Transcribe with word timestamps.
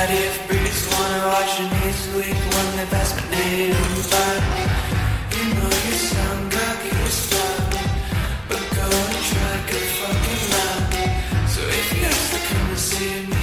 party 0.00 0.14
if 0.14 0.48
breeders 0.48 0.86
wanna 0.92 1.26
watch 1.26 1.60
an 1.60 1.68
each 1.86 2.04
week 2.16 2.40
when 2.52 2.68
they 2.76 2.86
pass 2.86 3.10
my 3.16 3.24
name 3.36 3.74
by. 4.12 4.32
You 5.36 5.44
know 5.56 5.72
you 5.86 5.96
sound 6.08 6.52
cocky 6.52 6.90
as 7.06 7.18
fuck, 7.30 7.72
but 8.48 8.62
go 8.76 8.86
and 9.02 9.22
try 9.30 9.54
good 9.70 9.88
fucking 9.98 10.44
luck. 10.54 10.92
So 11.52 11.60
if 11.80 11.88
you're 12.00 12.44
coming 12.48 12.74
to 12.74 12.80
see 12.80 13.26
me. 13.26 13.39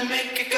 to 0.00 0.08
make 0.08 0.40
it 0.40 0.49